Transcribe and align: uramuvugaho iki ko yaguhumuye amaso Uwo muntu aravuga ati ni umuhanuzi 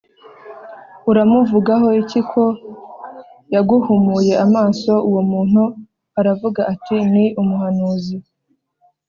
uramuvugaho 1.11 1.87
iki 2.01 2.21
ko 2.31 2.43
yaguhumuye 3.53 4.33
amaso 4.45 4.91
Uwo 5.07 5.21
muntu 5.31 5.61
aravuga 6.19 6.59
ati 6.73 6.97
ni 7.11 7.25
umuhanuzi 7.41 8.17